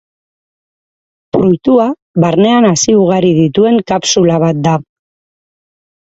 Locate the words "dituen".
3.41-3.77